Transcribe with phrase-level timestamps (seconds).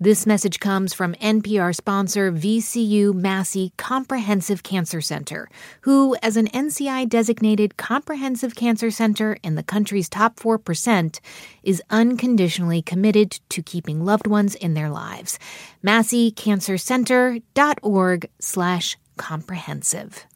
[0.00, 5.48] This message comes from NPR sponsor VCU Massey Comprehensive Cancer Center,
[5.80, 11.18] who, as an NCI designated comprehensive cancer center in the country's top 4%,
[11.64, 15.36] is unconditionally committed to keeping loved ones in their lives.
[15.84, 20.26] MasseyCancerCenter.org slash comprehensive.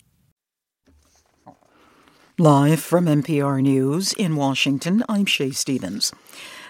[2.36, 6.12] Live from NPR News in Washington, I'm Shae Stevens.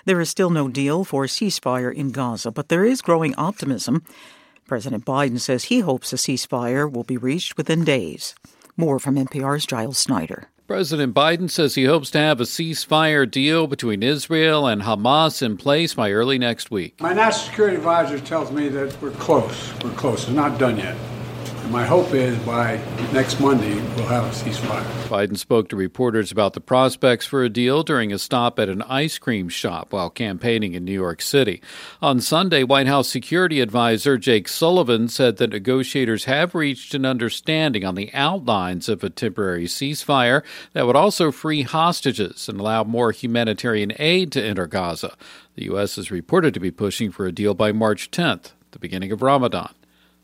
[0.04, 4.02] There is still no deal for a ceasefire in Gaza, but there is growing optimism.
[4.66, 8.34] President Biden says he hopes a ceasefire will be reached within days.
[8.76, 10.48] More from NPR's Giles Snyder.
[10.66, 15.56] President Biden says he hopes to have a ceasefire deal between Israel and Hamas in
[15.56, 17.00] place by early next week.
[17.00, 19.72] My national security advisor tells me that we're close.
[19.84, 20.22] We're close.
[20.22, 20.96] It's not done yet.
[21.70, 22.80] My hope is by
[23.12, 24.82] next Monday we'll have a ceasefire.
[25.08, 28.82] Biden spoke to reporters about the prospects for a deal during a stop at an
[28.82, 31.62] ice cream shop while campaigning in New York City.
[32.02, 37.84] On Sunday, White House security advisor Jake Sullivan said that negotiators have reached an understanding
[37.84, 43.12] on the outlines of a temporary ceasefire that would also free hostages and allow more
[43.12, 45.16] humanitarian aid to enter Gaza.
[45.54, 45.96] The U.S.
[45.96, 49.72] is reported to be pushing for a deal by March 10th, the beginning of Ramadan.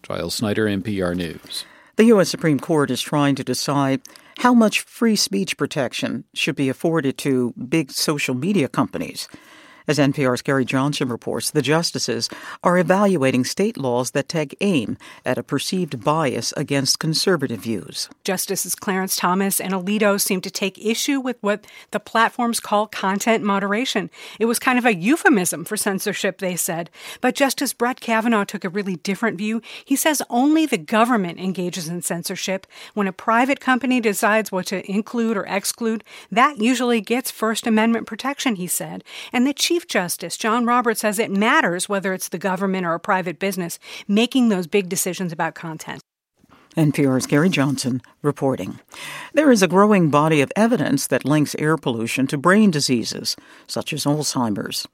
[0.03, 1.65] Giles Snyder, NPR News.
[1.97, 2.29] The U.S.
[2.29, 4.01] Supreme Court is trying to decide
[4.39, 9.29] how much free speech protection should be afforded to big social media companies.
[9.89, 12.29] As NPR's Carrie Johnson reports, the justices
[12.63, 18.11] are evaluating state laws that take aim at a perceived bias against conservative views.
[18.23, 23.43] Justices Clarence Thomas and Alito seem to take issue with what the platforms call content
[23.43, 24.11] moderation.
[24.39, 26.91] It was kind of a euphemism for censorship, they said.
[27.23, 29.63] But Justice Brett Kavanaugh took a really different view.
[29.87, 32.67] He says only the government engages in censorship.
[32.93, 38.07] When a private company decides what to include or exclude, that usually gets First Amendment
[38.07, 39.03] protection, he said.
[39.33, 42.95] And the chief Chief Justice John Roberts says it matters whether it's the government or
[42.95, 46.03] a private business making those big decisions about content.
[46.77, 48.81] NPR's Carrie Johnson reporting.
[49.35, 53.37] There is a growing body of evidence that links air pollution to brain diseases,
[53.69, 54.89] such as Alzheimer's.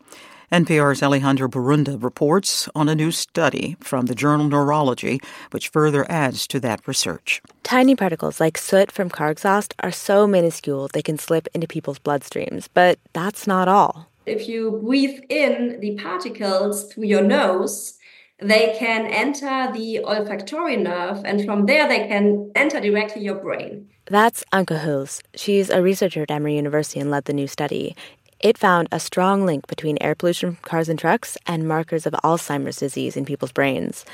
[0.53, 5.19] NPR's Alejandra Borunda reports on a new study from the journal Neurology,
[5.51, 7.41] which further adds to that research.
[7.63, 11.99] Tiny particles like soot from car exhaust are so minuscule they can slip into people's
[11.99, 14.11] bloodstreams, but that's not all.
[14.27, 17.99] If you breathe in the particles through your nose,
[18.39, 23.89] they can enter the olfactory nerve, and from there they can enter directly your brain.
[24.07, 25.23] That's Anke Huls.
[25.35, 27.95] She's a researcher at Emory University and led the new study.
[28.41, 32.13] It found a strong link between air pollution from cars and trucks and markers of
[32.25, 34.05] Alzheimer's disease in people's brains.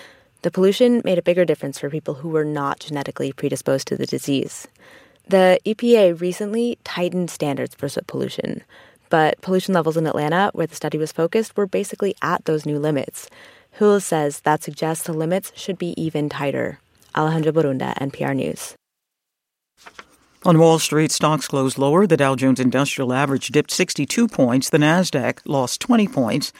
[0.42, 4.06] The pollution made a bigger difference for people who were not genetically predisposed to the
[4.06, 4.68] disease.
[5.26, 8.62] The EPA recently tightened standards for soot pollution.
[9.10, 12.78] But pollution levels in Atlanta, where the study was focused, were basically at those new
[12.78, 13.28] limits.
[13.78, 16.78] Huls says that suggests the limits should be even tighter.
[17.14, 18.74] Alejandra Borunda, NPR News.
[20.44, 22.06] On Wall Street, stocks closed lower.
[22.06, 24.70] The Dow Jones Industrial Average dipped 62 points.
[24.70, 26.52] The Nasdaq lost 20 points,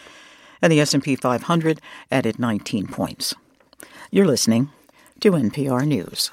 [0.60, 3.34] and the S&P 500 added 19 points.
[4.10, 4.70] You're listening
[5.20, 6.30] to NPR News.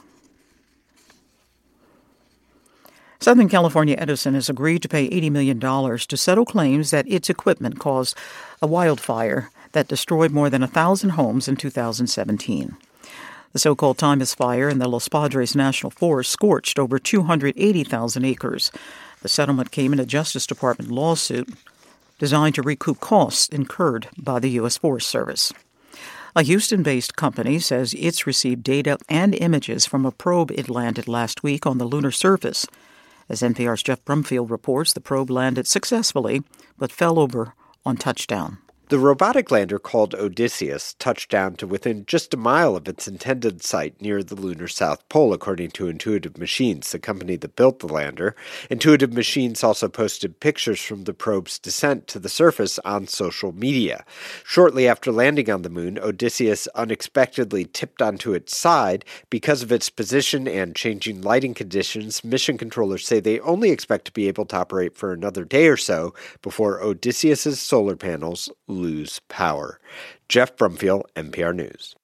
[3.28, 7.78] Southern California Edison has agreed to pay $80 million to settle claims that its equipment
[7.78, 8.16] caused
[8.62, 12.78] a wildfire that destroyed more than 1,000 homes in 2017.
[13.52, 18.72] The so called Thomas fire in the Los Padres National Forest scorched over 280,000 acres.
[19.22, 21.50] The settlement came in a Justice Department lawsuit
[22.20, 24.78] designed to recoup costs incurred by the U.S.
[24.78, 25.52] Forest Service.
[26.34, 31.10] A Houston based company says it's received data and images from a probe it landed
[31.10, 32.66] last week on the lunar surface.
[33.30, 36.44] As NPR's Geoff Brumfiel reports, the probe landed successfully
[36.78, 37.54] but fell over
[37.86, 38.60] on touchdown.
[38.90, 43.62] The robotic lander called Odysseus touched down to within just a mile of its intended
[43.62, 47.88] site near the lunar south pole, according to Intuitive Machines, the company that built the
[47.88, 48.34] lander.
[48.70, 54.06] Intuitive Machines also posted pictures from the probe's descent to the surface on social media.
[54.46, 59.04] Shortly after landing on the moon, Odysseus unexpectedly tipped onto its side.
[59.30, 64.14] Because of its position and changing lighting conditions, mission controllers say they only expect to
[64.14, 69.80] be able to operate for another day or so before Odysseus's solar panels lose power.
[70.30, 71.96] Geoff Brumfiel, NPR News.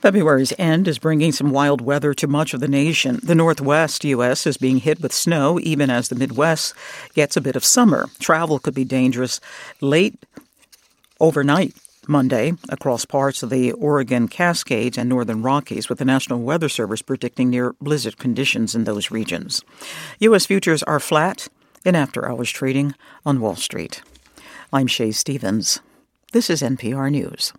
[0.00, 3.18] February's end is bringing some wild weather to much of the nation.
[3.22, 4.46] The Northwest U.S.
[4.46, 6.74] is being hit with snow, even as the Midwest
[7.14, 8.06] gets a bit of summer.
[8.20, 9.40] Travel could be dangerous
[9.80, 10.24] late
[11.18, 11.74] overnight
[12.06, 17.02] Monday across parts of the Oregon Cascades and Northern Rockies, with the National Weather Service
[17.02, 19.64] predicting near blizzard conditions in those regions.
[20.20, 20.46] U.S.
[20.46, 21.48] futures are flat
[21.84, 24.02] in after hours trading on Wall Street.
[24.72, 25.78] I'm Shae Stevens.
[26.32, 27.52] This is NPR News.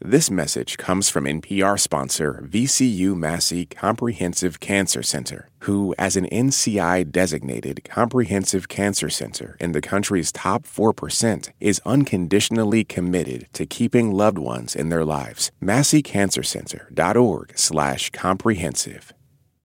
[0.00, 7.12] This message comes from NPR sponsor VCU Massey Comprehensive Cancer Center, who, as an NCI
[7.12, 14.38] designated comprehensive cancer center in the country's top 4%, is unconditionally committed to keeping loved
[14.38, 15.52] ones in their lives.
[15.62, 19.14] MasseyCancerCenter.org slash comprehensive.